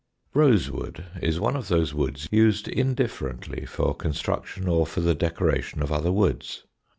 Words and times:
Rosewood 0.33 1.05
is 1.21 1.39
one 1.39 1.55
of 1.55 1.67
those 1.67 1.93
woods 1.93 2.27
used 2.31 2.67
indifferently 2.67 3.67
for 3.67 3.93
construction 3.93 4.67
or 4.67 4.87
for 4.87 4.99
the 5.01 5.13
decoration 5.13 5.83
of 5.83 5.91
other 5.91 6.11
woods. 6.11 6.65